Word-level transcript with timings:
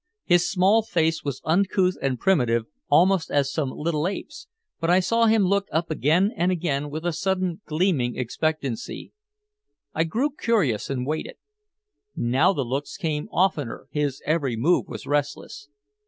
His 0.25 0.49
small 0.49 0.81
face 0.81 1.23
was 1.23 1.43
uncouth 1.45 1.95
and 2.01 2.19
primitive 2.19 2.65
almost 2.89 3.29
as 3.29 3.53
some 3.53 3.69
little 3.69 4.07
ape's, 4.07 4.47
but 4.79 4.89
I 4.89 4.99
saw 4.99 5.27
him 5.27 5.43
look 5.45 5.67
up 5.71 5.91
again 5.91 6.31
and 6.35 6.51
again 6.51 6.89
with 6.89 7.05
a 7.05 7.13
sudden 7.13 7.61
gleaming 7.67 8.15
expectancy. 8.17 9.13
I 9.93 10.05
grew 10.05 10.31
curious 10.35 10.89
and 10.89 11.05
waited. 11.05 11.35
Now 12.15 12.51
the 12.51 12.65
looks 12.65 12.97
came 12.97 13.27
oftener, 13.29 13.85
his 13.91 14.23
every 14.25 14.55
move 14.55 14.87
was 14.87 15.05
restless. 15.05 15.69